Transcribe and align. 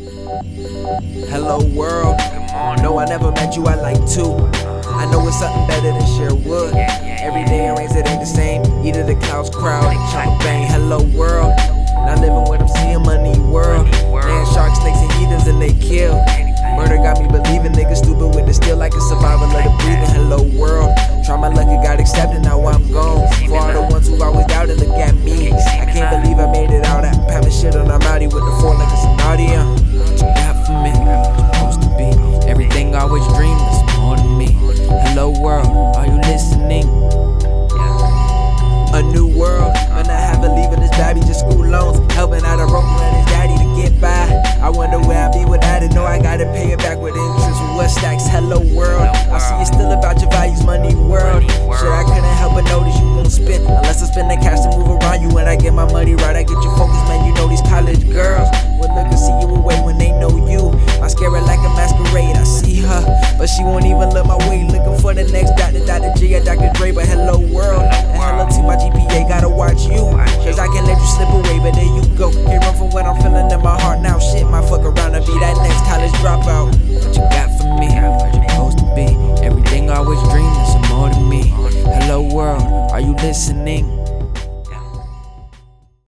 Hello 0.00 1.60
world. 1.76 2.16
No, 2.80 2.98
I 2.98 3.04
never 3.06 3.30
met 3.32 3.54
you, 3.54 3.66
I 3.66 3.74
like 3.74 3.98
two. 4.08 4.32
I 4.88 5.04
know 5.12 5.26
it's 5.28 5.38
something 5.38 5.66
better 5.68 5.92
than 5.92 6.06
Sherwood. 6.16 6.74
Every 6.74 7.44
day 7.44 7.68
it 7.68 7.76
rains, 7.76 7.94
it 7.94 8.08
ain't 8.08 8.20
the 8.20 8.24
same. 8.24 8.62
Either 8.82 9.04
the 9.04 9.14
clouds 9.16 9.50
crowd, 9.50 9.92
chopper 10.10 10.42
bang. 10.42 10.69
gotta 46.44 46.58
pay 46.58 46.72
it 46.72 46.78
back 46.78 46.98
with 46.98 47.14
interest. 47.14 47.60
What 47.76 47.88
stacks? 47.88 48.26
Hello 48.26 48.60
world. 48.74 49.08
I 49.28 49.38
see 49.38 49.58
you 49.58 49.66
still 49.66 49.92
about 49.92 50.20
your 50.20 50.30
values, 50.30 50.64
money 50.64 50.94
world. 50.94 51.44
Sure, 51.50 51.92
I 51.92 52.04
couldn't 52.04 52.24
help 52.40 52.54
but 52.54 52.64
notice 52.64 52.96
you 52.98 53.06
won't 53.06 53.30
spend 53.30 53.64
unless 53.64 54.02
I 54.02 54.06
spend 54.06 54.30
the 54.30 54.36
cash 54.36 54.60
to 54.60 54.76
move 54.76 54.88
around 54.88 55.22
you. 55.22 55.28
When 55.28 55.46
I 55.46 55.56
get 55.56 55.74
my 55.74 55.84
money 55.84 56.14
right, 56.14 56.36
I 56.36 56.42
get 56.42 56.56
you 56.64 56.70
focused, 56.76 57.04
man. 57.08 57.26
You 57.26 57.34
know 57.34 57.48
these 57.48 57.62
college 57.62 58.00
girls 58.08 58.48
would 58.80 58.90
look 58.90 59.08
and 59.12 59.18
see 59.18 59.36
you 59.44 59.52
away 59.52 59.80
when 59.84 59.98
they 59.98 60.12
know 60.12 60.32
you. 60.48 60.72
I 61.02 61.08
scare 61.08 61.30
her 61.30 61.40
like 61.42 61.60
a 61.60 61.70
masquerade. 61.76 62.36
I 62.36 62.44
see 62.44 62.80
her, 62.80 63.02
but 63.36 63.46
she 63.46 63.62
won't 63.62 63.84
even 63.84 64.08
look 64.10 64.26
my 64.26 64.36
way. 64.48 64.64
Looking 64.64 64.98
for 65.00 65.12
the 65.12 65.24
next 65.24 65.52
doctor, 65.56 65.84
Dr. 65.84 66.12
G 66.16 66.34
or 66.36 66.44
Dr. 66.44 66.70
Dre, 66.74 66.92
but 66.92 67.04
hello 67.06 67.38
world. 67.52 67.89
world, 82.32 82.90
are 82.92 83.00
you 83.00 83.12
listening? 83.14 83.99